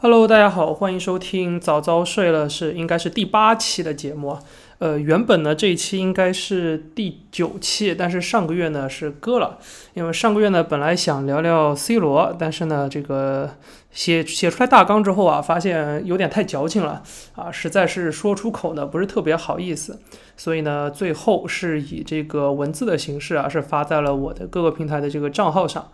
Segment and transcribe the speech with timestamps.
[0.00, 4.38] Hello，大家好，欢迎收听早早睡了，是应该是第八期的节目。
[4.78, 9.58] 呃，原本呢这一期应该是第九期，但是上个月呢是割了，
[9.94, 13.56] 因为上个月呢本来想聊聊 C 罗，但是呢这个
[13.90, 17.02] 写写出来大纲之后啊，发现有点太矫情了
[17.34, 19.98] 啊，实在是说出口呢不是特别好意思，
[20.36, 25.90] 所以呢最后是以这个文字的形式啊，是发在了我的各个平台的这个账号上。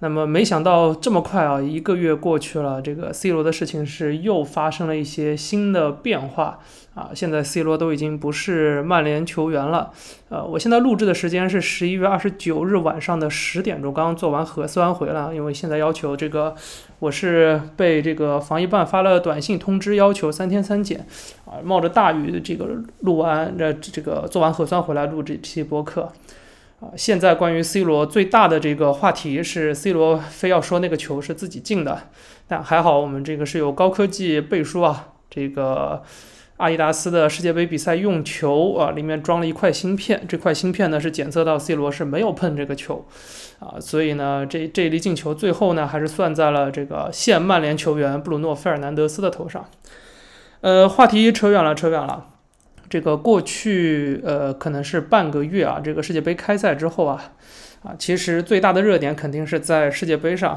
[0.00, 6.58] 那么没想到这么快啊，一个月过去了，这个 C 罗的事情是又发生了一些新的变化
[6.94, 7.10] 啊！
[7.14, 9.90] 现在 C 罗都已经不是曼联球员了。
[10.28, 16.54] 呃，我现在录制的时间是十一月二十九日晚上的十点钟，刚刚做完核酸回来，因为现在要求这个，
[16.98, 21.06] 我是被这个防疫办发了短信通知，要求三天三检
[21.46, 22.68] 啊，冒着大雨这个
[23.00, 26.12] 录完这这个做完核酸回来录这期播客。
[26.96, 32.10] 现在关于 C 罗最大的这个话题是 C 罗非要说那个球是自己进的，
[32.46, 36.02] 但还好我们这个是有高科技背书啊，这个
[36.58, 43.06] 阿迪达斯的世界杯比赛用球啊，里面装了一块芯片，这块芯片呢是检测到 C 罗是没有碰这个球，
[43.58, 49.68] 啊，所以呢这这一粒进球最后呢还是算在了这个现曼联球员布鲁诺费尔南德斯的头上。
[50.62, 52.26] 呃，话题扯远了，扯远了。
[52.88, 57.32] 这个过去呃，可能是半个月啊，这个世界杯开赛之后啊，
[57.82, 60.56] 啊，其实最大的热点肯定是在世界杯上，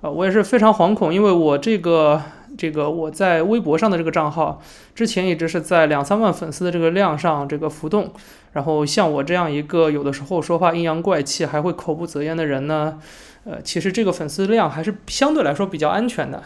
[0.00, 2.22] 啊，我也是非常惶恐，因为我这个
[2.56, 4.62] 这个我在微博上的这个账号，
[4.94, 8.12] 之前一直是在两三万粉丝的这个量上这个浮动，
[8.52, 13.00] 然后像我这样一个有的时候说话阴阳怪气，还会口不择言的人呢，
[13.44, 16.40] 呃，其实这个粉丝量还是相对来说比较安全的。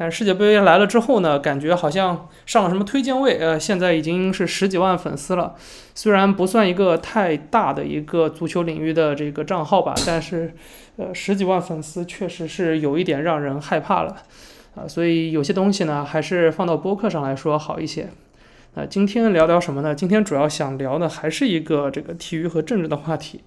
[0.00, 5.54] 但世界杯来了之后呢，感觉好像上了什么推荐位，呃，现在已经是十几万粉丝了。
[5.94, 10.54] 虽然不算一个太大的一个足球领域的这个账号吧，但是，
[10.96, 14.16] 呃，十几万粉丝确实是有一点让人害怕了，
[14.74, 18.08] 啊，所以有些东西呢，还是放到播客上来说好一些。
[18.76, 19.94] 那今天聊聊什么呢？
[19.94, 23.42] 今天主要想聊的还是一个这个体育和政治的话题。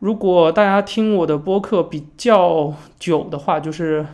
[0.00, 4.04] 如果大家听我的播客比较久的话，就是。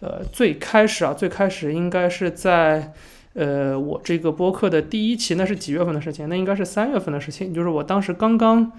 [0.00, 2.92] 呃，最开始啊，最开始应该是在，
[3.34, 6.28] 呃，我这个播客的第一期，那是几月份的事情？
[6.28, 8.70] 那应该是三月份的事情，就是我当时刚刚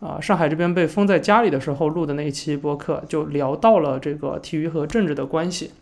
[0.00, 5.72] 啊，上海这边被封在家里的时候录的那一期播客，就聊到了这个体育和政治的关系。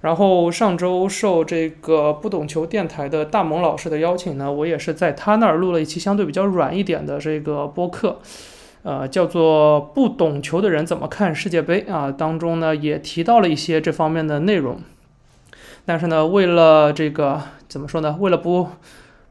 [0.00, 8.18] 然后上周受这个不懂球电台的大萌老师的邀请呢，我也是在他那儿录了一期相对比较软一点的这个播客。
[8.82, 12.10] 呃，叫做不懂球的人怎么看世界杯啊？
[12.10, 14.80] 当中呢也提到了一些这方面的内容，
[15.86, 18.16] 但是呢，为了这个怎么说呢？
[18.18, 18.68] 为了不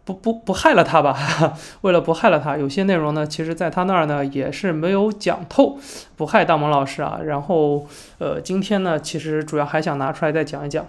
[0.04, 1.18] 不不不害了他吧，
[1.82, 5.78] 为了不害了他，有些内容呢，其实在他那儿呢也是没有讲透，
[6.16, 7.20] 不害大萌老师啊。
[7.26, 7.86] 然后
[8.20, 10.86] 呃，今天呢，其实主要还想拿出来再讲一讲。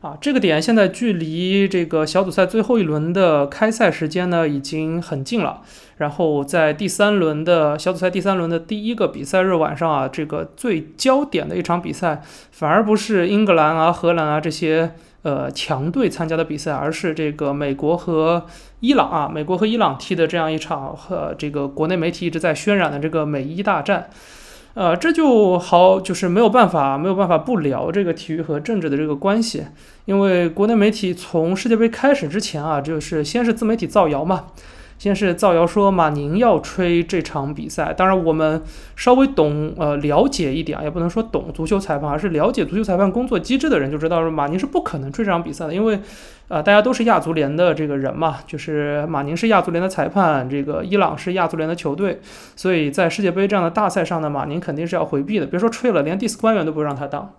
[0.00, 5.60] 啊，这个点现在距离这个小组赛最后一轮的开赛时间呢，已经很近了。
[5.98, 18.46] 然后在第三轮的小组赛第三轮的第一个比赛日晚上啊，这个最焦点的一场比赛，反而不是英格兰啊、荷兰啊这些呃强队参加的比赛，而是这个美国和
[18.80, 24.08] 伊朗啊，美国和伊朗踢的这样一场和这个国内媒体一直在渲染的这个美伊大战。
[24.74, 29.64] 呃，这就好，就是没有办法，没有办法不聊这个体育和政治的这个关系，
[30.04, 34.46] 因为国内媒体从世界杯开始之前啊，就是先是自媒体造谣嘛。
[34.96, 38.62] 先是造谣说马宁要吹这场比赛，当然我们
[38.96, 45.98] 稍微懂呃了解一点，也不能说懂足球裁判，而是了解足球裁判工作机制的人就知道，说马宁是不可能吹这场比赛的，因为
[46.50, 52.20] 呃大家都是亚足联的这个人嘛，就是马宁是亚足联的裁判，这个伊朗是亚足联的球队，
[52.56, 57.32] 所以在世界杯这样的大赛上呢，马宁肯定是要回避的，别说吹了，连第四官员都不让他当。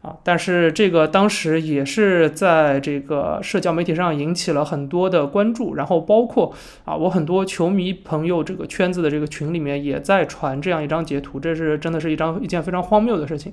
[0.00, 6.54] 啊，但是这个当时也是在这个社交媒体上引起了很多的关注，然后包括
[6.84, 13.52] 啊，我很多球迷朋友这个圈子的这个群里面也在传这样一张截图，这是真的是一张一件非常荒谬的事情。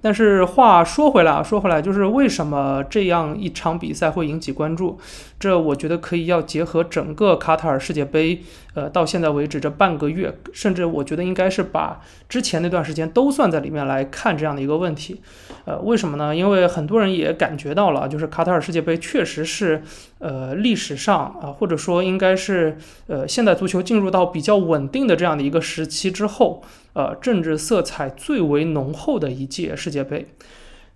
[0.00, 4.98] 但是话说回来啊，说回来就是为什么这样一场比赛会引起关注？
[5.40, 8.42] 这我觉得可以要结合整个卡塔尔世界杯，
[8.78, 15.20] 呃，到现在为止这半个月，甚至我觉得应该是把之前那段时间都算在里面来看这样的一个问题。
[15.64, 16.36] 呃，为什么呢？
[16.36, 19.82] 因为很多人也感觉到了，就是卡塔尔世界杯确实是，
[20.20, 22.78] 呃，历史上啊，或者说应该是，
[23.08, 30.28] 呃，现代足球进入到比较稳定的这样的一个时期之后，呃，政治色彩最为浓厚的一届世界杯。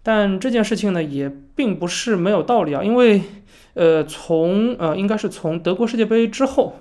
[0.04, 3.22] 但这件事情呢，也并不是没有道理啊，因为，
[3.74, 6.76] 呃，从呃，应该是从德国世界杯之后。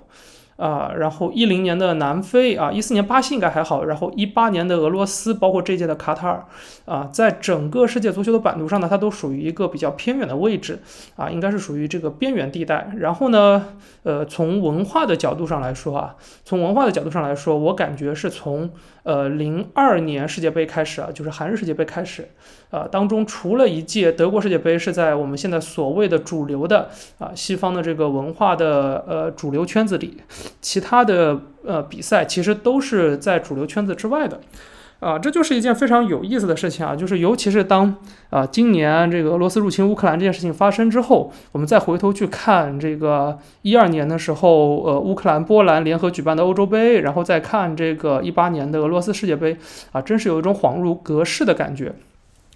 [0.61, 6.45] 啊，然后一零年的南非啊，一四年巴西应该还好，然后一八年的俄罗斯，包括这届的卡塔尔
[6.85, 10.79] 啊，在整个世界足球的版图上呢，它都属于一个比较偏远的位置
[11.15, 12.93] 啊，应该是属于这个边缘地带。
[12.97, 13.69] 然后呢，
[14.03, 16.15] 呃，从文化的角度上来说啊，
[16.45, 18.69] 从文化的角度上来说，我感觉是从
[19.01, 22.29] 呃零二年世界杯开始啊，就是韩日世界杯开始，
[22.71, 26.89] 啊，当中除了一届德国世界杯是在我们现在所谓的主流的
[27.19, 30.17] 啊西方的这个文化的呃主流圈子里。
[30.61, 34.39] 其他的呃比赛其实都是在主流圈子之外的，
[34.99, 37.93] 啊，这就是一件非常有意思的事情啊，就是尤其是当
[38.29, 49.57] 啊今年这个俄罗斯入侵乌克兰这件事情发生之后，我们再回头去看这个一二年的时候，呃乌克兰波兰联合举办的欧洲杯，然后再看这个一八年的俄罗斯世界杯，
[49.91, 51.93] 啊，真是有一种恍如隔世的感觉。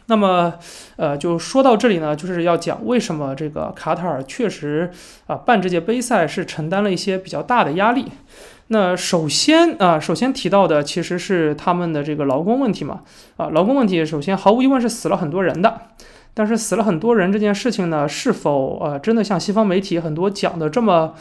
[0.07, 0.53] 那么，
[0.97, 4.91] 呃，就说到这里呢，就是要讲为什么这个卡塔尔确实
[5.27, 8.05] 啊办这届杯赛是承担了一些比较大的压力。
[8.67, 13.01] 那首先啊，首先提到的其实是他们的这个劳工问题嘛。
[13.37, 15.81] 啊，劳工问题首先毫无疑问是死了很多人的。
[16.33, 21.13] 但是死了很多人这件事情呢，是否呃真的像西方媒体很多讲的这么？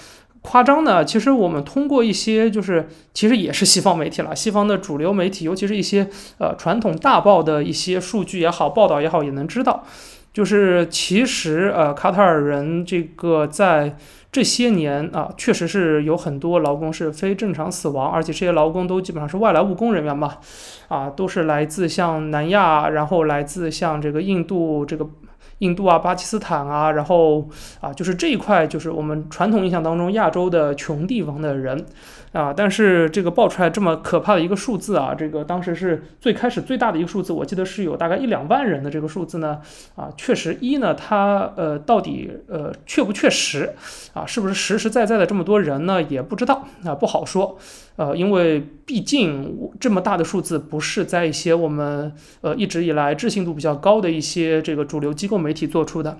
[0.46, 1.02] 夸张呢？
[1.02, 6.06] 其实我们通过一些，就是其实也是西方媒体了，西方的主流媒体，尤其是一些
[6.38, 9.84] 呃传统大报的一些数据也好，报道也好，也能知道，
[10.34, 13.96] 就是其实呃卡塔尔人这个在
[14.30, 20.36] 这些年啊，确实是有很多劳工是非正常死亡，而且这些劳工都基本上是外来务工人员嘛，
[20.88, 25.08] 啊，都是来自像南亚，然后来自像这个印度这个。
[25.58, 27.48] 印度啊，巴基斯坦啊，然后
[27.80, 31.86] 啊，就是这一块，就是我们传统印象当中亚洲的穷地方的人。
[32.34, 39.60] 啊，但是这个爆出来这么可怕的一个数字啊，这个当时是最开始最大的一个数字，我记得是有大概一两万人的这个数字呢。
[39.94, 43.72] 啊，确实一呢，它呃到底呃确不确实
[44.14, 47.56] 啊，是不是实实在在的这么多人呢，也不知道啊，不好说。
[47.94, 56.18] 呃，因为毕竟这么大的数字不是在一些我们呃一直以来置信度比较高的一些这个主流机构媒体做出的。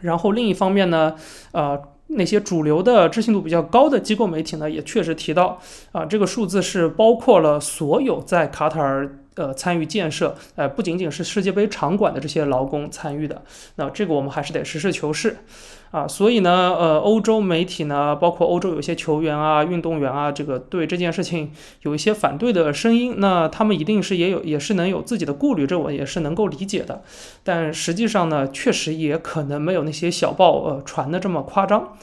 [0.00, 1.14] 然后另一方面呢，
[1.52, 1.80] 呃。
[2.14, 5.58] 那些主流的知信度比较高的机构媒体呢，也确实提到，
[5.92, 13.42] 啊，这个数字是包括了所有在卡塔尔呃参与建设，呃，不仅仅是世界杯场馆的这些劳工参与的。
[13.76, 15.38] 那这个我们还是得实事求是，
[15.90, 21.50] 啊，所以呢，呃，欧洲媒体呢，包括欧洲有些球员啊、运动员啊，这个对这件事情
[21.82, 27.02] 有一些反对的声音，那他们一定是也有，也是能有自己的顾虑，这我也是能够理解的。
[27.42, 31.96] 但实际上呢，确实也可能没有那些小报呃传的这么夸张。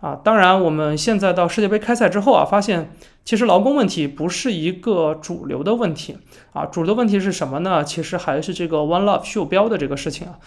[0.00, 2.92] 啊，当然，我们现在到世界杯开赛之后啊，发现
[3.24, 6.16] 其实劳工问题不是一个主流的问题
[6.52, 7.82] 啊，主流的问题是什么呢？
[7.82, 10.38] 其实还是这个 One Love 袖标的这个事情啊。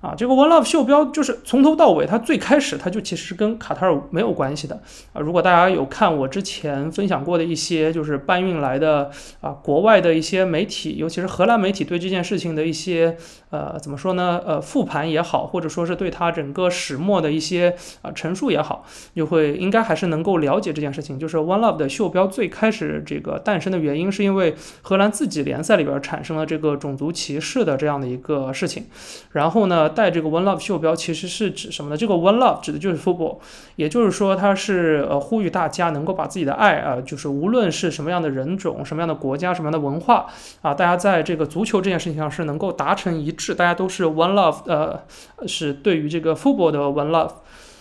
[0.00, 4.80] 啊，这个 One Love 袖标就是从头到尾，它最开始它就其实是跟卡塔尔没有关系的
[5.12, 5.20] 啊。
[5.20, 9.10] 如果大家有看我之前分享过的一些就是搬运来的
[9.40, 13.16] 啊国外的一些媒体，尤其是荷兰媒体对这件事情的一些
[13.50, 14.40] 呃怎么说呢？
[14.46, 18.84] 呃复盘也好，或者说是对它整个始末的一些啊陈述也好，
[19.16, 21.18] 就会应该还是能够了解这件事情。
[21.18, 28.86] 就是 One Love 的袖标最开始这个诞生的原因，是因为荷兰自己联赛里边产生了这个种族歧视的这样的一个事情，
[29.32, 29.87] 然后呢。
[29.88, 31.96] 带这个 One Love 袖标其实是指什么呢？
[31.96, 33.38] 这个 One Love 指的就是 football，
[33.76, 40.26] 也就是说它是呃呼吁大家能够把自己的爱啊，就是无论是什么样的人种、什么样的国家、什么样的文化
[40.62, 45.00] 啊，大家在这个足球这件事情上是能够达成一致，大家都是 One Love，呃，
[45.46, 47.32] 是对于这个 football 的 One Love。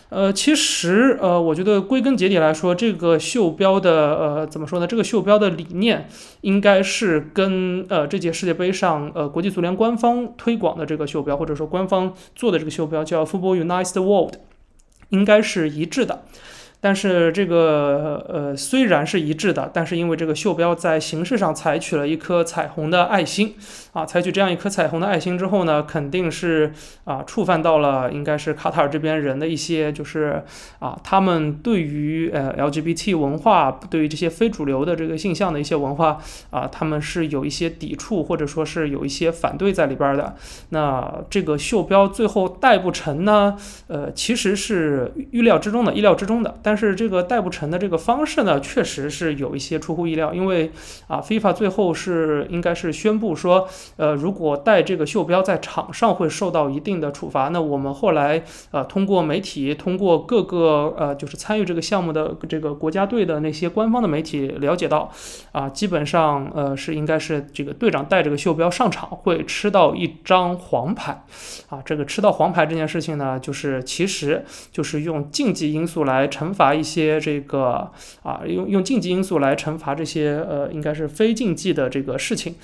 [0.09, 4.87] 呃，其实呃，我觉得归根结底来说，这个袖标的呃，怎么说呢？
[4.87, 6.07] 这个袖标的理念
[6.41, 14.35] 应该是跟呃这届世界杯上呃国际足联官方推广的这个袖标，或者说官方做的这个袖标叫 Football United World，
[15.09, 16.23] 应该是一致的。
[16.79, 23.55] 但是这个呃虽然是一致的，但是因为这个袖标在形式上采取了一颗彩虹的爱心
[23.93, 26.71] 啊，采取这样一颗彩虹的爱心之后呢，肯定是
[27.03, 30.43] 啊触犯到了应该是卡塔尔这边人的一些就是
[30.77, 36.19] 啊他们对于呃 LGBT 文化，对于这些非主流的这个性向的一些文化
[36.51, 40.35] 啊，他们是有一些抵触或者说是有一些反对在里边的。
[40.69, 43.57] 那这个袖标最后戴不成呢？
[43.87, 46.59] 呃，其实是预料之中的，意料之中的。
[46.67, 50.69] 但是这个戴不成的这个方式呢，确实是有一些出乎意料，因为
[51.07, 57.47] 啊，FIFA 最后是应该是宣布说，呃，如果戴这个袖标在场上会受到一定的处罚。
[57.53, 65.09] 那我们后来呃通过媒体，通过各个呃就是参与这个项目的这个国家队的那些官方的媒体了解到，
[65.53, 71.23] 啊，基本上呃是应该是这个队长带这个袖标上场会吃到一张黄牌，
[71.69, 76.56] 啊，这个吃到黄牌这件事情呢，就是其实就是用竞技因素来惩。
[76.57, 77.91] 罚一些这个
[78.23, 82.55] 啊，用用竞技因素来惩罚这些呃，应该是非竞技的这个事情。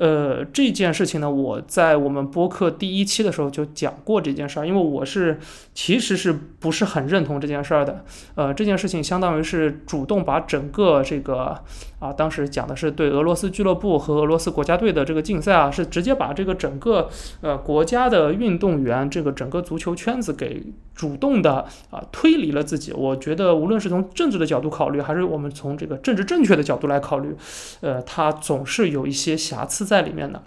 [0.00, 5.38] 呃，这件事情呢，我在我们播客第一期的时候就讲过这件事儿，因为我是
[5.74, 8.02] 其实是不是很认同这件事儿的。
[8.34, 11.54] 呃，这件事情相当于是主动把整个这个
[11.98, 17.10] 啊，当时讲的是对俄罗斯俱乐部和俄罗斯国家队的这个竞赛啊，是直接把这个整个
[17.42, 20.62] 呃国家的运动员这个整个足球圈子给
[20.94, 22.90] 主动的啊推离了自己。
[22.94, 27.36] 我觉得无论是从政治的角度考虑，还是我们从这个政治正确的角度来考虑，
[27.82, 29.89] 呃，它总是有一些瑕疵。
[29.90, 30.40] 在里面的。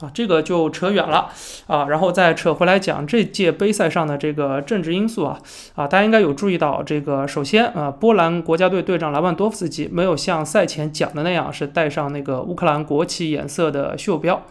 [0.00, 1.30] 啊，这个就扯远了。
[1.68, 5.38] 啊，然后再扯回来讲这届杯赛上的这个政治因素啊。
[5.76, 14.42] 啊，大家应该有注意到这个，首先啊，波兰国家队队长莱万多夫斯基没有像赛前讲的那样是带上那个乌克兰国旗颜色的袖标。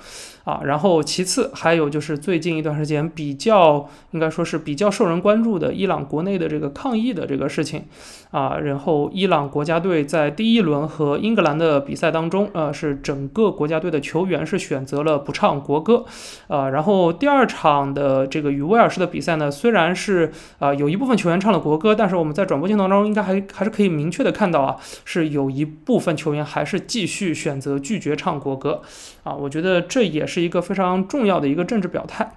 [0.43, 7.85] 啊，然后其次还有就是最近一段时间比较应该说是比较受人关注的伊朗国内的这个抗议的这个事情，
[8.31, 16.05] 啊，然后伊朗国家队在第一轮和英格兰的比赛当中，呃，是整个国家队的球员是选择了不唱国歌，
[16.47, 28.81] 啊，然后第二场的这个与威尔士的比赛呢，虽然是啊有一部分球员唱了国歌，但是我们在转播镜头当中应该还还是可以明确的看到啊，是有一部分球员还是继续选择拒绝唱国歌，
[29.23, 30.25] 啊，我觉得这也。
[30.31, 32.31] 是一个非常重要的一个政治表态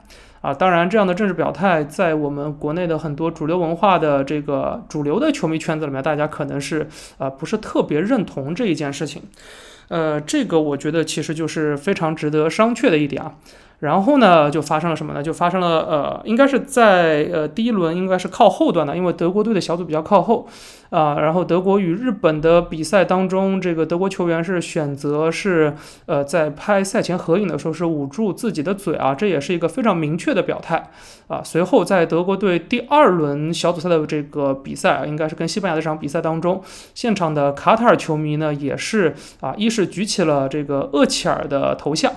[0.44, 0.52] 啊！
[0.52, 6.86] 当然，这样的政治表态在我们国内的很多主流文化的这个主流的球迷圈子里面，大家可能是
[7.16, 9.22] 啊不是特别认同这一件事情。
[9.88, 13.36] 呃，这个我觉得其实就是非常值得商榷的一点啊。
[13.80, 15.22] 然后呢，就发生了什么呢？
[15.22, 20.46] 就发生了呃，应该是在呃第一轮应该是靠后段的，因为德国队的小组比较靠后。
[20.94, 25.74] 啊，然后德国与日本的比赛当中，这个德国球员是选择是
[26.06, 30.90] 呃在拍赛前合影的时候是捂住自己的嘴啊，这也是一个非常明确的表态
[31.26, 31.42] 啊。
[31.42, 36.62] 随后在德国队第二轮小组赛的这个比赛，应该是跟西班牙的这场比赛当中，
[36.94, 42.12] 现场的卡塔尔球迷呢也是啊，一是举起了这个厄齐尔的头像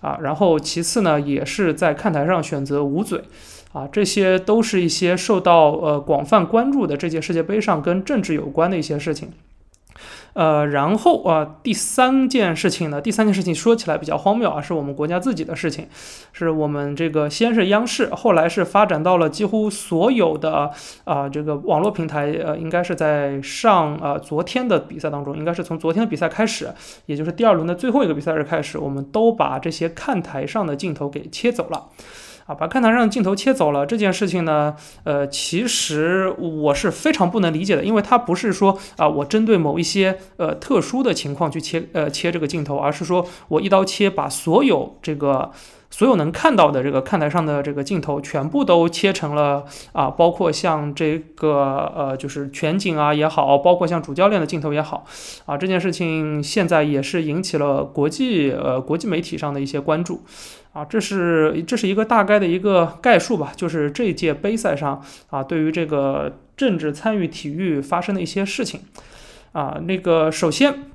[0.00, 3.22] 啊，然后其次呢也是在看台上选择捂嘴。
[3.72, 9.30] 啊，这些都是一些受到呃广泛关注的这届世界杯上跟政治有关的一些事情，
[10.34, 15.88] 呃，然后啊，第三件事情呢，第三件事情说起来比较荒谬啊，是我们国家自己的事情，
[16.32, 20.70] 是我们这个先是央视，后来是发展到了几乎所有的
[21.04, 26.70] 啊这个网络平台，呃，应该是在上呃昨天的比赛当中，应该是从昨天的比赛开始，
[27.06, 31.88] 也就是第二轮的最后一个比赛日开始，我们都把这些看台上的镜头给切走了。
[32.46, 45.50] 啊，把看台上的镜头切走了这件事情呢，呃，其实我是非常不能理解的，因为它不是说啊，我针对某一些呃特殊的情况去切呃切这个镜头，而是说我一刀切把所有这个
[45.92, 55.04] 所有能看到的这个看台上的这个镜头全部都切成了啊，包括像这个呃就是全景啊也好，包括像主教练的镜头也好，
[55.44, 60.24] 啊，这件事情现在也是引起了国际呃国际媒体上的一些关注。
[60.72, 68.80] 啊，这是这是一个大概的一个概述吧，就是这一届杯赛上啊，对于这个政治参与体育发生的一些事情，
[69.52, 70.91] 啊，那个首先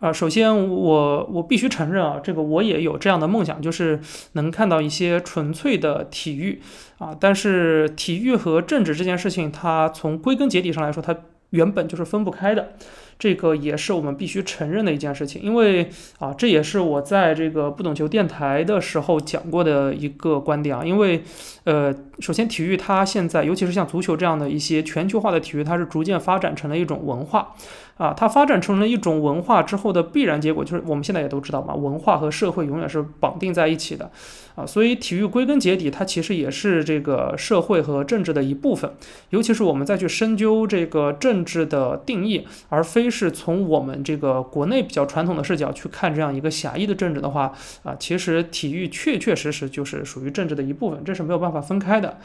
[0.00, 4.00] 啊，首先我我必须承认啊，这个我也有这样的梦想，就是
[4.32, 6.60] 能看到一些纯粹的体育
[6.98, 11.16] 啊，但是体育和政治这件事情，它从归根结底上来说，它
[11.50, 12.74] 原本就是分不开的。
[13.18, 20.84] 这个也是我们必须承认的一件事情，因为啊，这也是我在这个不懂球电台的时候讲过的一个观点啊。
[20.84, 21.22] 因为，
[21.64, 27.54] 呃，首先体育它现在，尤其是像足球这样的一些全球化的体育，它是逐渐发展成了一种文化
[27.96, 28.14] 啊。
[28.16, 34.08] 它发展成了一种文化之后的必然结果，就是我们现在也都知道嘛，文化和社会永远是绑定在一起的
[34.54, 34.64] 啊。
[34.64, 38.92] 所以体育归根结底，它其实也是这个社会和政治的一部分。
[39.30, 43.07] 尤其是我们再去深究这个政治的定义，而非。
[43.10, 52.18] 是从我们这个国内比较传统的视角去看这样一个狭义的政治的话，啊，其实体育确确实实就是属于政治的一部分，这是没有办法分开的。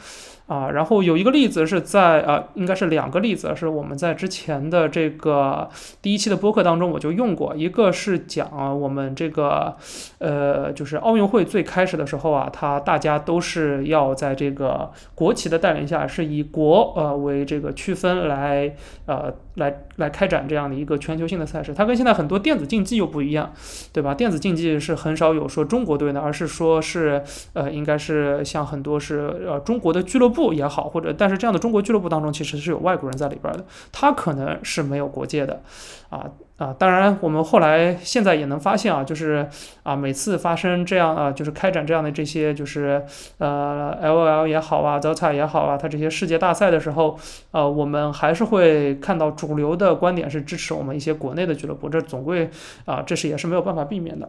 [0.46, 5.66] 啊，然后有一个例子是在啊，应该是两个例子，是我们在之前的这个
[6.02, 9.74] 第一期的播客当中我就用过，一个是讲我们这个
[10.18, 18.76] 呃，就是奥运会最开始的时候啊，它大家都是要在这个国旗的带领下，是以国呃为这个区分来
[19.06, 23.52] 呃来来开展这样的一个全球性的赛事，它跟现在很多电子竞技又不一样，
[23.92, 24.14] 对吧？
[24.14, 30.44] 电子竞技是很少有说中国队的，而是说是呃，应该是像很多是呃中国的俱乐部。
[30.54, 35.62] 也好，或者但是这样的中国俱乐部当中，其实是有外国人在里边的，他可能是没有国界的，
[36.10, 39.44] 啊，啊，当然，我们后来现在也能发现啊，就是
[39.82, 43.04] 啊，每次发生这样啊，就是开展这样的这些，就是
[43.38, 47.18] 呃，L O L 也好啊，Dota 也好啊，它这些世界大赛的时候，
[47.50, 52.48] 呃，我们还是会看到主流的观点是支持我们一些国内的俱乐部，这总归
[52.84, 54.28] 啊，这是也是没有办法避免的。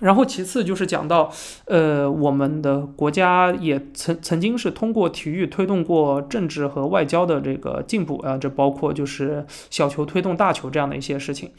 [0.00, 1.30] 然后其次就是讲到，
[1.66, 11.50] 呃，我们的国家也曾曾经是通过体育推动过政治和外交的这个进步啊，这包括就是小球推动大球这样的一些事情。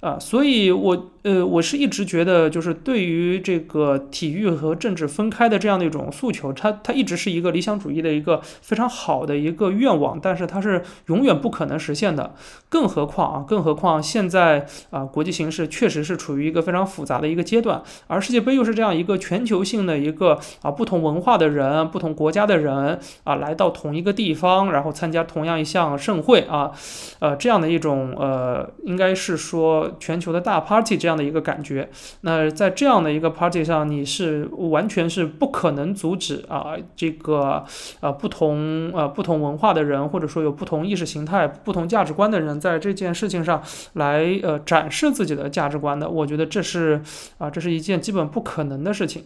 [0.00, 12.34] 啊，所以，我呃，我是一直觉得，就是对于这个体育和政治分开的这样的一种诉求，它它一直是一个理想主义的一个非常好的一个愿望，但是它是永远不可能实现的。
[12.70, 26.72] 更何况啊，更何况现在啊，国际形势确实是处于一个非常复杂的一个阶段，而世界杯又是这样一个全球性的一个啊，不同文化的人、不同国家的人啊，来到同一个地方，然后参加同样一项盛会啊，
[27.18, 29.89] 呃，这样的一种呃，应该是说。
[29.98, 31.88] 全球的大 party 这样的一个感觉，
[32.20, 37.64] 那在这样的一个 party 上，你是完全是不可能阻止啊这个
[38.00, 43.62] 呃不同呃不同文化的人，或者说有不同意识形态、不同价值观的人，在这件事情上
[43.94, 46.08] 来呃展示自己的价值观的。
[46.08, 47.02] 我觉得这是
[47.38, 49.24] 啊这是一件基本不可能的事情。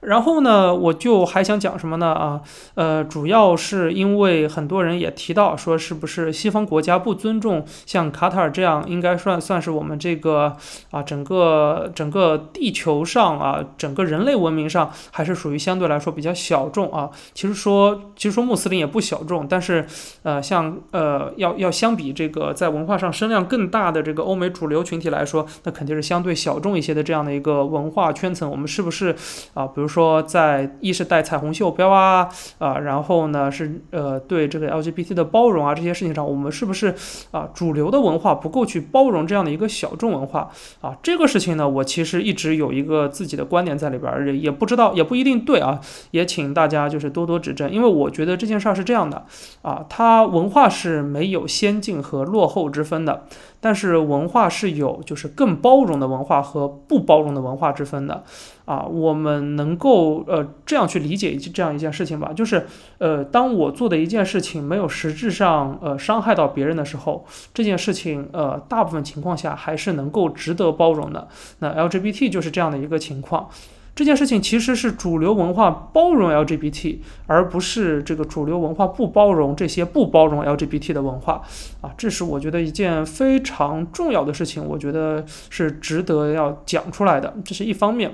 [0.00, 2.12] 然后呢，我就还想讲什么呢？
[2.12, 2.40] 啊，
[2.74, 10.56] 呃，主要是因为很多人也提到说，是不是西方国家不尊重像卡塔尔这样，应该算算是我们这个
[10.92, 17.10] 啊，整个整个地球上啊，整个人类文明上，还是属于相对来说比较小众啊。
[17.34, 19.84] 其实说，其实说穆斯林也不小众，但是
[20.22, 28.48] 呃，像呃，要要相比这个在文化上声量更大的这个欧美主流群体来说，那肯定是相对小众一些的这样的一个文化圈层。
[28.48, 29.16] 我们是不是
[29.54, 29.66] 啊？
[29.66, 29.87] 比如。
[29.88, 32.28] 说在一是带彩虹袖标啊
[32.58, 36.94] 啊，然后呢是呃对这个 LGBT 的包容啊这些事情上，我们是不是
[37.30, 40.96] 啊主流的文化不够去包容这样的一个小众文化啊？
[41.02, 45.80] 这个事情呢，我其实一直有一个自己的观点在里边儿，也不知道也不一定对啊，
[46.10, 49.24] 也请大家就是多多指正，因为我觉得这件事儿是这样的
[49.62, 53.24] 啊，它文化是没有先进和落后之分的。
[53.60, 58.22] 但是文化是有就是更包容的文化和不包容的文化之分的，
[58.64, 62.66] 啊，我们能够呃这样去理解这样一件事情吧，就是
[62.98, 71.28] 呃当我做的一件事情没有实质上呃伤害到别人的时候，这件事情呃大部分情况下还是能够值得包容的。
[71.58, 73.48] 那 LGBT 就是这样的一个情况。
[73.98, 81.42] 这件事情其实是主流文化包容 LGBT，而不是这个主流文化不包容这些不包容 LGBT 的文化
[81.80, 88.12] 啊，这是我觉得一件非常重要的事情，我觉得是值得要讲出来的，这是一方面。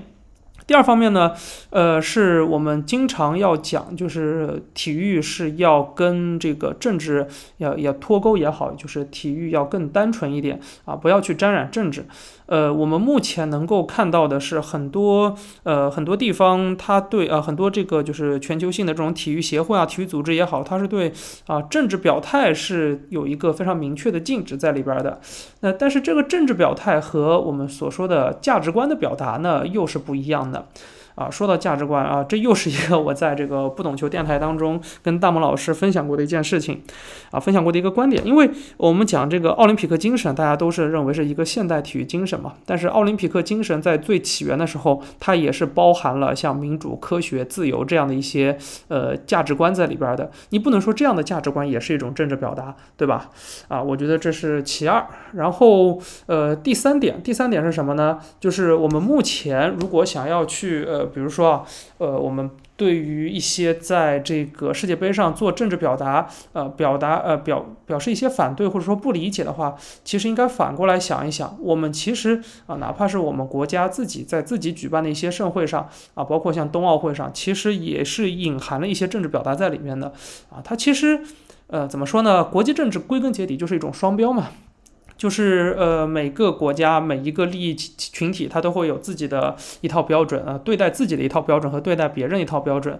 [0.66, 1.32] 第二方面呢，
[1.68, 7.26] 呃，是我们经常要讲，就是体育是要跟这个政治
[7.58, 12.06] 要要脱钩也好，就是体育要更单纯一点啊，不要去沾染政治。
[12.46, 21.12] 呃，我们目前能够看到的是很多呃很多地方，它对呃很多这个就是全球性的这种体育协会啊、体育组织也好，它是对
[21.46, 25.20] 啊政治表态是有一个非常明确的禁止在里边的。
[25.60, 30.66] 那但是这个政治表态和我们所说的价值观的表达呢，又是不一样的。
[31.14, 36.82] 啊，说到价值观啊，这又是一个我在这个不懂球电台当中跟大萌老师分享过的一件事情，
[37.30, 38.26] 啊，分享过的一个观点。
[38.26, 42.54] 因为我们讲这个奥林匹克精神，大家都是认为是一个现代体育精神嘛。
[42.66, 50.28] 但是奥林匹克精神在最起源的时候，它也是包含了像民主、科学、自由这样的一些呃价值观在里边的。
[50.48, 53.30] 你不能说这样的价值观也是一种政治表达，对吧？
[53.68, 55.06] 啊，我觉得这是其二。
[55.34, 58.18] 然后呃，第三点，第三点是什么呢？
[58.40, 61.03] 就是我们目前如果想要去呃。
[61.06, 61.64] 比如说啊，
[61.98, 80.12] 呃，我们对于一些在这个世界杯上做政治表达，呃，表达呃表表示一些反对或者说不理解的话，其实应该反过来想一想，我们其实啊，哪怕是我们国家自己在自己举办的一些盛会上啊，包括像冬奥会上，其实也是隐含了一些政治表达在里面的
[80.50, 80.60] 啊。
[80.64, 81.20] 它其实
[81.68, 82.42] 呃怎么说呢？
[82.44, 84.48] 国际政治归根结底就是一种双标嘛。
[85.16, 92.98] 就是呃，每个国家每一个利益群体，它都会有自己的一套标准啊，对待自己的一套标准和对待别人一套标准。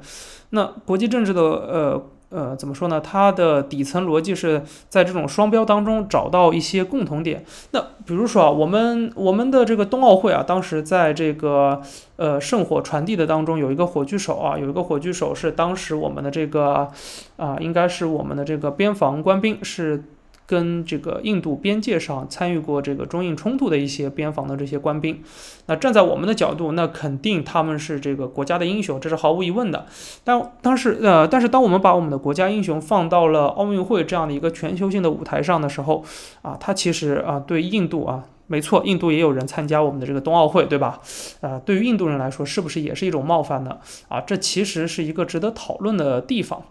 [0.50, 3.00] 那国际政治的呃呃怎么说呢？
[3.00, 7.44] 它的底层逻辑是在这种双标当中找到一些共同点。
[7.72, 11.83] 那比如说啊，我们我们的这个冬奥会啊，当时在这个
[12.16, 16.88] 呃圣火传递的当中，有一个火炬手啊，有一个火炬手是当时我们的这个
[17.37, 20.05] 啊，应该是我们的这个边防官兵是。
[20.46, 25.22] 跟这个印度边界上参与过这个中印冲突的一些边防的这些官兵。
[25.66, 29.87] 那站在我们的角度，那肯定他们是这个国家的英雄，这是毫无疑问的。
[30.22, 36.04] 但当时呃，但是当我们把我们的国家英雄放到了奥运会这样的一个全球性的舞台上的时候，
[36.42, 38.24] 啊，他其实啊，对印度啊。
[38.46, 41.00] 没错，印度也有人参加我们的这个冬奥会，对吧？
[41.40, 43.78] 啊，对于印度人来说，是不是也是一种冒犯呢？
[44.09, 46.62] 啊，这其实是一个值得讨论的地方。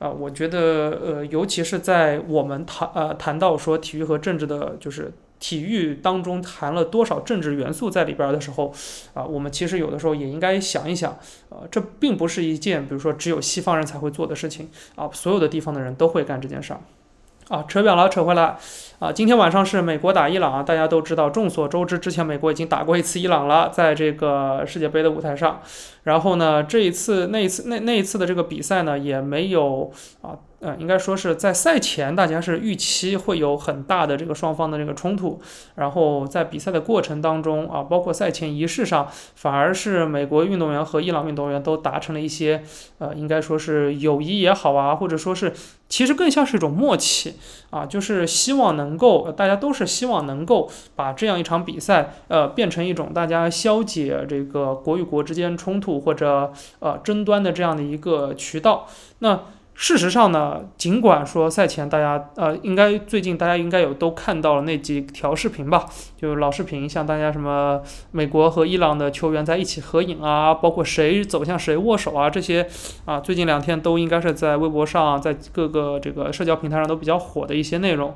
[0.00, 8.72] 啊，我觉得，呃，尤其是在我们谈呃谈到说体育和政治的，就是体育当中含了多少政治元素在里边的时候，
[9.12, 11.18] 啊，我们其实有的时候也应该想一想，
[11.50, 16.80] 呃，这并不是一件，比如说只有西方人才会做的事情啊，所有的地方的人都会干这件事儿。
[17.48, 18.56] 啊，扯远了，扯回来。
[19.00, 25.62] 啊，今天晚上是美国打伊朗啊，大家都知道，众所周知，之前美国已经打过一次伊朗了，在这个世界杯的舞台上。
[26.02, 30.36] 然后呢，这一次那一次那那一次的这个比赛呢，也没有啊。
[30.60, 35.40] 呃，应该说是在赛前，大家是预期会有很大的这个双方的这个冲突，
[35.76, 42.62] 然后在比赛的过程当中啊，包括赛前仪式上，反而是美国运动员和伊朗运动员都达成了一些，
[42.98, 45.54] 呃，应该说是友谊也好啊，或者说是
[45.88, 47.36] 其实更像是一种默契
[47.70, 58.86] 啊，就是希望能能够大家都是希望能够把这样一场比赛，呃，变成一种大家消解这个国与国之间冲突或者呃争端的这样的一个渠道，
[59.20, 59.40] 那。
[59.72, 65.86] 事实上呢，尽管说赛前大家呃，应该最近大家应该有都看到了那几条视频吧，
[66.18, 72.68] 就是老视频，像大家什么美国和伊朗的球员在一起合影啊，包括谁走向谁握手啊这些
[73.06, 78.14] 啊，最近两天都应该是在微博上，在各个这个社交平台上都比较火的一些内容。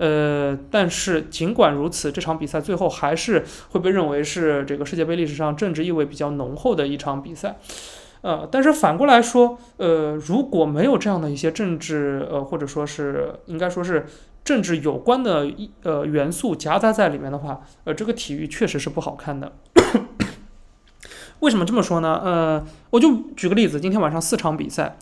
[0.00, 7.58] 呃，但是尽管如此，这场比赛最后还是会被认为是这个世界杯历史上政治意味比较浓厚的一场比赛。
[8.22, 14.06] 呃，但是反过来说，呃，如果没有这样的一些政治，呃，或者说是应该说是
[14.42, 19.52] 政治有关的一呃元素夹杂在里面的话，呃，这个体育确实是不好看的。
[21.40, 22.20] 为什么这么说呢？
[22.24, 24.96] 呃，我就举个例子，今天晚上四场比赛，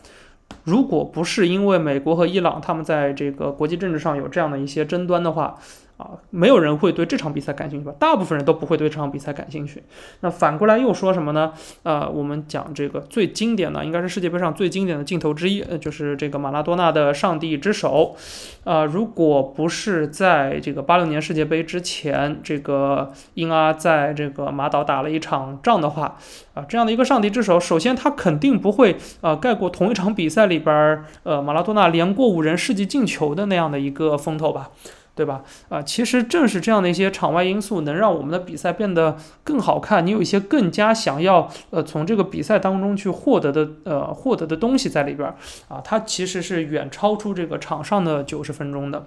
[0.64, 5.58] 如果不是因为美国和伊朗他们在这个国际政治上有这样的一些争端的话。
[5.98, 7.92] 啊，没有人会对这场比赛感兴趣吧？
[7.98, 9.82] 大部分人都不会对这场比赛感兴趣。
[10.20, 11.52] 那反过来又说什么呢？
[11.82, 18.16] 呃，我们讲这个最经典的，应该是世界杯上最经典的镜头之一，呃，就是这个马拉多纳的上帝之手。
[18.62, 26.16] 啊，如果不是在这个八六年世界杯之前，这个英阿在这个马岛打了一场仗的话，
[26.54, 34.70] 啊，这样的一个上帝之手，首先他肯定不会啊盖过同一场比赛里边儿，呃，马拉多纳连过五人世纪进球的那样的一个风头吧。
[35.18, 35.42] 对吧？
[35.68, 40.06] 啊，其实正是这样的一些场外因素，能让我们的比赛变得更好看。
[40.06, 45.34] 你有一些更加想要呃从这个比赛当中去获得的呃获得的东西在里边儿
[45.66, 49.04] 啊，它其实是远超出这个场上的九十分钟的。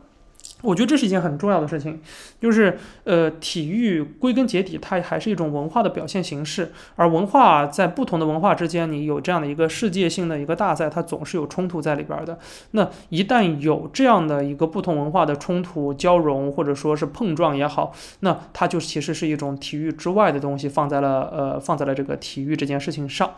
[0.62, 2.00] 我觉得这是一件很重要的事情，
[2.40, 12.38] 就是呃，体育归根结底它还是一种文化的表现形式，而文化在不同的文化之间，你有这样的一个世界性的一个大赛，它总是有冲突在里边的。
[12.72, 23.32] 那一旦有这样的一个不同文化的冲突交融，或者说是碰撞也好，那它就其实是一种体育之外的东西放在了呃放在了这个体育这件事情上。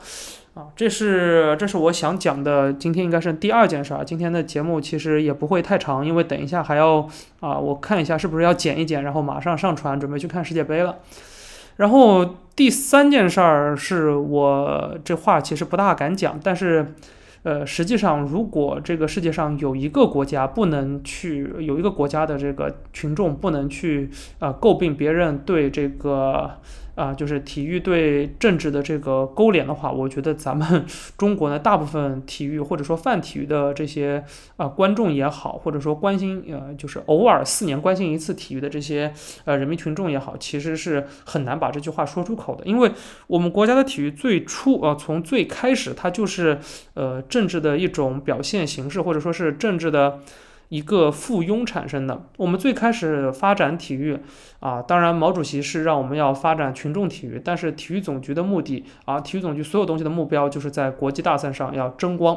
[0.53, 4.05] 啊，这是这是我想讲的，今天应该是第二件事儿。
[4.05, 10.99] 今天的节目其实也不会太长，因为等一下还要啊，我看一下是不是要剪一剪，然后马上上传，准备去看世界杯了。
[11.77, 16.93] 然后第三件事儿是我这话其实不大敢讲，但是
[17.41, 26.59] 呃，实际上如果这个世界上有一个国家不能去，有一个国家的这个群众不能去啊诟病别人对这个。
[26.95, 30.85] 啊，就是体育对政治的这个勾连的话，我觉得咱们
[31.17, 34.23] 中国呢，大部分体育或者说泛体育的这些
[34.57, 39.11] 啊观众也好，或者说关心呃，就是偶尔四年关心一次体育的这些
[39.45, 42.91] 呃人民群众也好，其实是很难把这句话说出口的，因为
[43.27, 46.59] 我们国家的体育最初啊，从最开始它就是
[46.93, 50.19] 呃政治的一种表现形式，或者说是政治的。
[50.73, 52.25] 一个附庸产生的。
[52.37, 54.17] 我们最开始发展体育
[54.59, 62.35] 啊，当然毛主席是让我们要发展群众体育，但是体育总局的目的啊，体育总局所有东西的目标就是在国际大赛上要争光，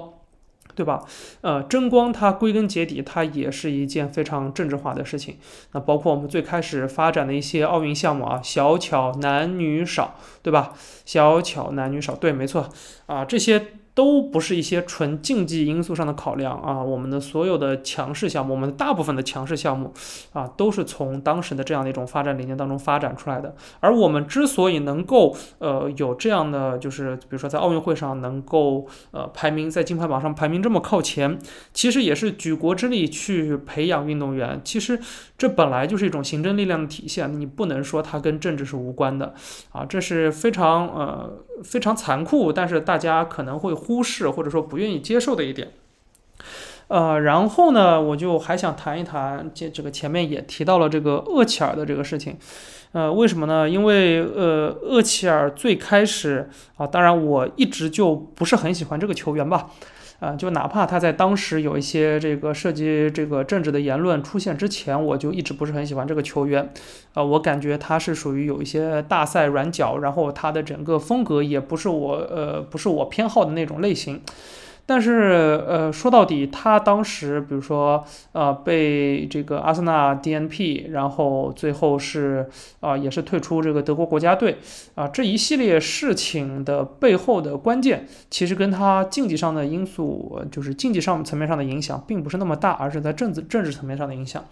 [0.75, 1.03] 对吧？
[1.40, 5.38] 呃，争光它归根结底它也是一件非常政治化的事情。
[5.72, 10.75] 那包括我们最开始发展的一些奥运项目啊，小巧男女少，对吧？
[11.07, 12.68] 小巧男女少，对，没错
[13.07, 13.68] 啊，这些。
[13.96, 19.90] 都不是一些纯竞技因素上的考量啊，我们的所有的强势项目，我们的大部分的强势项目
[20.35, 23.54] 啊，都是从当时的这样的一种发展理念当中发展出来的。
[23.80, 31.38] 而我们之所以能够呃有这样的，就是比如说在奥运会上能够呃排名在金牌榜上排名这么靠前，
[31.72, 34.61] 其实也是举国之力去培养运动员。
[34.62, 35.00] 其实
[35.38, 39.32] 这本来就是一种行政力量的体现，你不能说它跟政治是无关的
[39.72, 41.32] 啊，这是非常呃
[41.64, 43.74] 非常残酷，但是大家可能会。
[43.87, 45.70] 忽视或者说不愿意接受的一点，
[46.88, 52.37] 呃，然后呢，我就还想谈一谈这这个前面也提到了这个厄齐尔的这个事情，
[52.90, 53.68] 呃，为什么呢？
[53.70, 59.70] 因为呃，厄齐尔最开始啊，当然我一直就不是很喜欢这个球员吧。
[60.18, 66.72] 啊，就哪怕他在当时有一些这个涉及这个政治的言论出现之前，我就一直不是很喜欢这个球员。
[67.14, 74.22] 呃，我感觉他是属于有一些大赛软脚，然后他的整个风格也不是我呃不是我偏好的那种类型。
[74.88, 84.59] 但是，呃，说到底，他当时，比如说，呃，被这个阿森纳 DNP，然后最后是，啊，也是退出这个德国国家队，
[84.94, 94.44] 啊，这一系列事情的背后的关键，其实跟他竞技上的因素，就是竞技上层面上的影响，并不是那么大，而是在政治政治层面上的影响。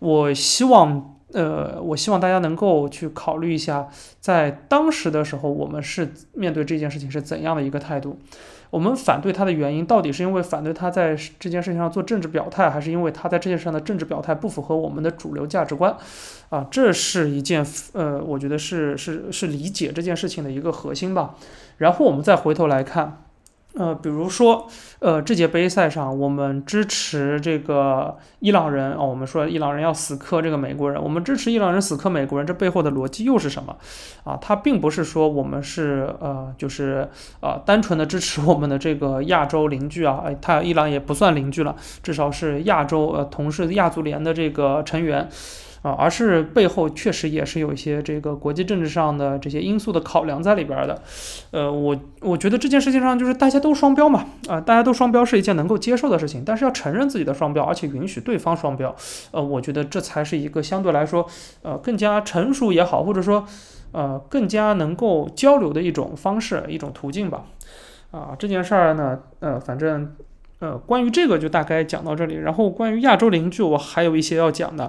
[0.00, 3.88] 我希望，呃，我希望大家能够去考虑一下，
[4.20, 8.18] 在当时的时候，我们是面对这件事情是怎样的一个态度。
[8.70, 15.94] 我们反对他的原因，到底是因为反对他在这件事情上做政治表态，还是因为他在这件事上的政治表态不符合我们的主流价值观？
[16.48, 21.34] 啊，这是一件呃，我觉得是是是理解这件事情的一个核心吧。
[21.78, 23.21] 然后我们再回头来看。
[23.74, 33.74] 呃，比如说，呃，这届杯赛上，我们支持这个伊朗人哦，我们说伊朗人要死磕这个美国人，我们支持伊朗人死磕美国人，这背后的逻辑又是什么？
[34.24, 37.08] 啊，他并不是说我们是呃，就是
[37.40, 45.28] 呃，单纯的支持我们的这个亚洲邻居啊，哎，他伊朗也不算邻居了，至少是亚洲呃，同是亚足联的这个成员。
[45.82, 51.02] 啊，而是背后确实也是有一些这个国际政治上的这些因素的考量在里边的，
[51.50, 58.94] 呃，我我觉得这件事情上就是大家都双标嘛，啊，大家都双标是一件能够接受的事情，但是要承认自己的双标，而且允许对方双标，
[59.32, 61.26] 呃，我觉得这才是一个相对来说，
[61.62, 63.44] 呃，更加成熟也好，或者说，
[63.90, 67.44] 呃，更加能够交流的一种方式，一种途径吧，
[68.12, 70.14] 啊，这件事儿呢，呃，反正。
[70.62, 72.36] 呃，关于这个就大概讲到这里。
[72.36, 74.88] 然后关于亚洲邻居，我还有一些要讲的。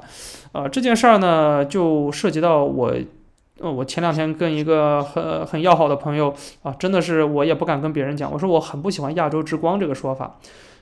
[0.52, 2.94] 呃，这件事儿呢，就涉及到我，
[3.60, 6.32] 呃，我前两天跟一个很很要好的朋友
[6.62, 10.38] 啊，真的是我也不敢跟别人讲，我说我很不喜欢“亚洲之光”这个说法，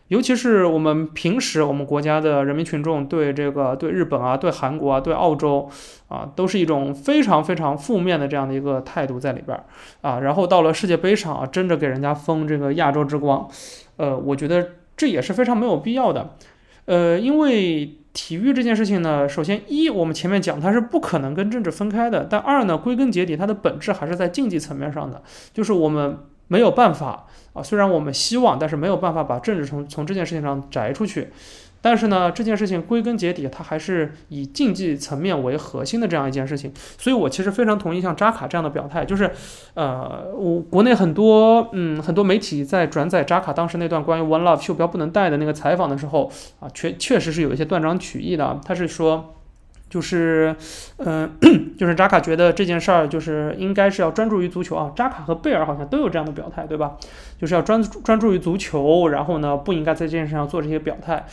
[0.10, 5.70] 尤其是我们平时我们国家的人民群众对这个对日本啊、对韩国啊、对澳洲
[6.10, 9.64] 啊，都是一种非常非常负面的这样的一个态度在里边儿
[10.02, 10.20] 啊。
[10.20, 13.48] 然后到了世界杯上啊，争着给人家封这个“亚洲之光”，
[13.96, 14.68] 呃，我觉得。
[15.02, 16.36] 这也是非常没有必要的，
[16.86, 25.24] 呃，因为体育这件事情呢，首先一，我们前面讲它是不可能跟政治分开的，但二呢，归根结底它的本质还是在竞技层面上的，
[25.56, 31.30] 就是我们没有办法啊，虽然我们希望，但是没有办法把政治从从这件事情上摘出去。
[31.82, 36.72] 但是呢，这件事情归根结底，它还是以竞技层面为核心的这样一件事情。
[36.98, 39.32] 所以我其实非常同意像扎卡这样的表态，就是，
[39.74, 48.60] 呃，我国内很多嗯很多媒体在转载扎卡当时那段关于 One Love 袖标不能戴的那个采访的时候啊，确确实是有一些断章取义的。
[48.63, 49.34] 他是说，
[49.89, 50.56] 就是，
[50.98, 51.32] 嗯，
[51.78, 54.91] 就是扎卡觉得这件事儿就是应该是要专注于足球啊。
[54.96, 56.96] 扎卡和贝尔好像都有这样的表态，对吧？
[57.39, 61.26] 就是要专专注于足球，然后呢，不应该在这件事上做这些表态。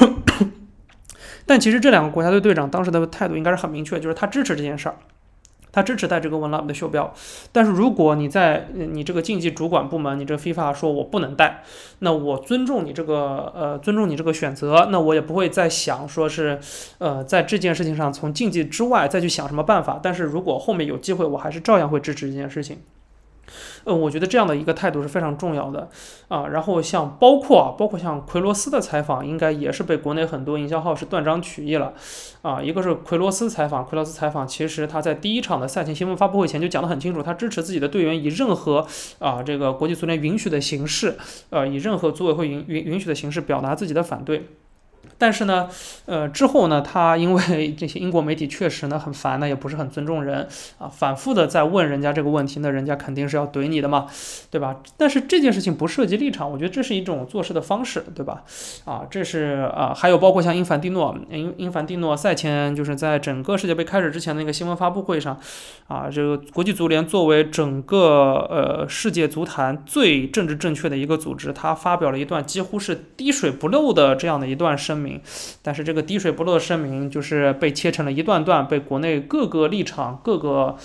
[1.46, 4.96] 但其实这两个国家队队长当时的态度应该是很明确，就是他支持这件事儿，
[5.70, 7.14] 他支持带这个 One Love 的袖标。
[7.52, 11.62] 但是如果你在你这个竞技主管部门，你这 FIFA 说我不能带，
[12.00, 16.58] 那我尊重你这个呃尊重你这个选择，那我也不会再想说是
[16.98, 20.00] 呃在这件事情上从竞技之外再去想什么办法。
[20.02, 22.78] 但是如果后面有机会，我还是照样会支持这件事情。
[23.84, 25.88] 呃，我觉得这样的一个态度是非常重要的
[26.28, 26.46] 啊。
[26.48, 31.94] 然后像包括啊，包括像奎罗斯的采访，应该也是被国内很多营销号是断章取义了
[32.42, 32.62] 啊。
[32.62, 38.86] 一个是奎罗斯采访，奎罗斯采访，其实他在第一场的赛前新闻发布会前就讲得很清楚，他支持自己的队员以任何
[39.18, 41.16] 啊这个国际足联允许的形式，
[41.50, 44.46] 呃，以任何组委会允允允许的形式表达自己的反对。
[45.18, 45.68] 但是呢，
[46.04, 50.46] 呃，之后呢，他因为 这些英国媒体确实呢很烦呢，也不是很尊重人
[50.78, 54.06] 啊，反复的在问人家这个问题，那人家肯定是要怼你的嘛，
[54.50, 54.76] 对吧？
[54.96, 58.42] 但是这件事情不涉及立场，我觉得这是一种做事的方式，对吧？
[58.84, 65.38] 啊，这是啊，还有包括像英凡蒂诺，英英凡蒂诺赛前就是在整个世界杯开始之前的那个新闻发布会上，
[65.88, 75.05] 啊，这个国际足联作为整个呃世界足坛最政治正确的一个组织，他发表了一段几乎是滴水不漏的这样的一段声明。
[75.62, 80.76] 但是这个滴水不漏的声明，就是被切成了一段段，被国内各个立场、各个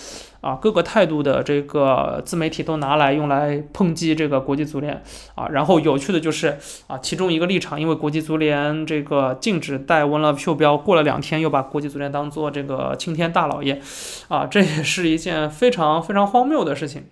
[0.42, 5.02] 啊各个态度的这个自媒体都拿来用来抨击这个国际足联
[5.36, 5.48] 啊。
[5.50, 6.58] 然后有趣的就是
[6.88, 13.82] 啊，其中一个立场，因为国际足联这个禁止戴 One Love 袖标，过了两天又把国际足联当做这个青天大老爷
[14.28, 17.06] 啊，这也是一件非常非常荒谬的事情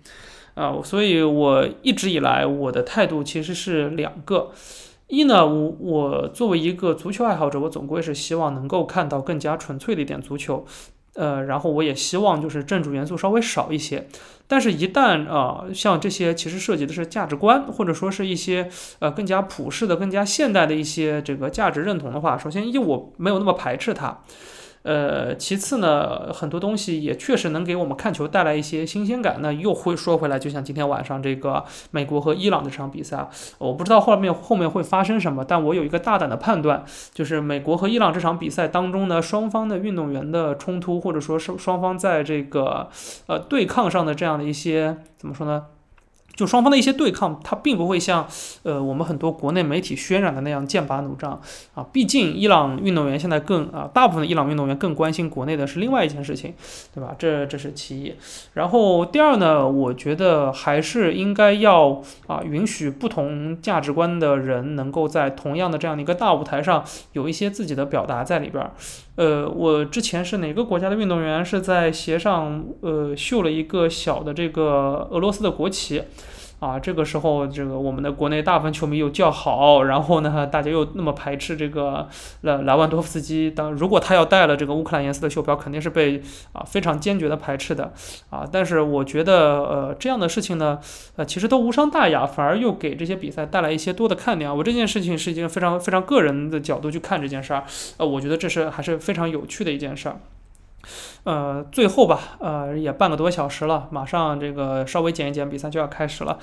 [0.54, 0.76] 啊。
[0.82, 4.50] 所以我一直以来我的态度其实是两个。
[5.10, 10.64] 一呢，我我作为一个足球爱好者，我总归是希望能够看到更加纯粹的一点足球，
[11.14, 14.06] 呃，然后我也希望就是政治元素稍微少一些。
[14.46, 18.70] 但是，一旦啊，像这些其实涉及的是价值观，或者说是一些
[19.00, 24.22] 呃更加普世的、更加现代的一些这个价值认同的话，首先一我没有那么排斥它。
[24.82, 29.36] 呃，其次呢，很多东西也确实能给我们看球带来一些新鲜感。
[29.40, 42.88] 那又会说回来，就像今天晚上这个美国和伊朗的这场比赛，我不知道后面后面会发生什么，但我有一个大胆的判断，就是美国和伊朗这场比赛当中呢，双方的运动员的冲突，或者说是双方在这个
[43.26, 45.66] 呃对抗上的这样的一些怎么说呢？
[46.40, 48.26] 就双方的一些对抗，它并不会像，
[48.62, 51.38] 呃，我们很多国内媒体渲染的那样剑拔弩张
[51.74, 51.84] 啊。
[51.92, 56.54] 毕竟伊朗运动员现在更啊，大部分的伊朗运动员更关心国内的是另外一件事情，
[56.94, 57.14] 对吧？
[57.18, 58.14] 这这是其一。
[58.54, 68.72] 然后第二呢，我觉得还是应该要啊，允许不同价值观的人能够在同样的这样的一个大舞台上有一些自己的表达在里边儿。
[69.20, 76.02] 呃，我之前是哪个国家的运动员是在鞋上呃绣了一个小的这个俄罗斯的国旗。
[76.60, 82.06] 啊，这个时候，这个我们的国内大部分球迷又叫好，然后呢，大家又那么排斥这个
[82.42, 83.50] 莱莱万多夫斯基。
[83.50, 87.92] 当如果他要带了这个乌克兰颜色的袖标，肯定是被啊非常坚决的排斥的
[88.28, 88.46] 啊。
[88.52, 90.78] 但是我觉得，呃，这样的事情呢，
[91.16, 94.54] 呃，其实都无伤大雅，反而又给这些比赛带来一些多的看点。
[94.54, 97.64] 我这件事情是一件非常非常个人的角度去看这件事儿，
[97.96, 100.20] 呃，我觉得这是还是非常有趣的一件事儿。
[101.24, 106.38] 呃，最后吧，呃，也半个多小时了，马上这个稍微减一减，比赛就要开始了。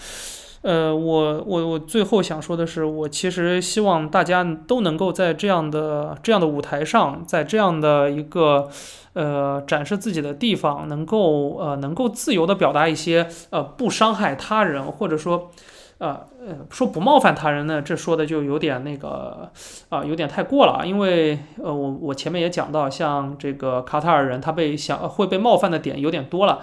[0.61, 8.69] 呃，我我我最后想说的是，我其实希望大家都能够在这样的这样的舞台上，在这样的一个
[9.13, 15.51] 呃展示自己的地方，能够呃能够自由的表达一些呃不伤害他人，或者说。
[15.99, 19.49] 呃呃，说不冒犯他人呢，这说的就有点那个
[19.89, 20.85] 啊，有点太过了。
[20.85, 26.61] 因为呃，我我前面也讲到，像这个卡塔尔人，他被想会被冒犯的点有点多了。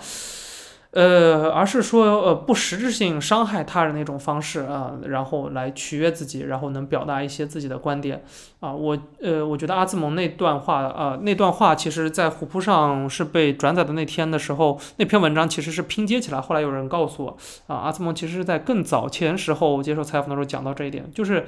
[0.95, 8.23] 呃，而是说，呃，不实质性伤害他人的一种方式啊，然后来取悦自己，然后能表达一些自己的观点
[8.61, 8.73] 啊。
[8.73, 16.41] 我，呃，我觉得阿兹蒙那段话啊，那段话其实在虎扑上是被转载的那天的时候，那篇文章其实是拼接起来。
[16.41, 21.45] 后来有人告诉我啊，阿兹蒙其实是在更早前时候接受采访的时候讲到这一点，就是，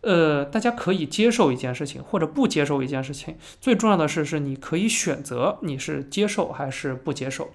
[0.00, 7.50] 呃，大家可以接受一件事情，或者不接受一件事情，最重要的是，是你可以选择你是接受还是不接受。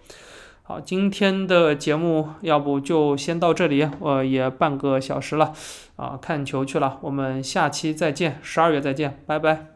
[0.64, 5.54] 好，今天的节目要不就先到这里，我也半个小时了，
[5.96, 9.71] 啊，看球去了，我们下期再见，十二月再见，拜拜。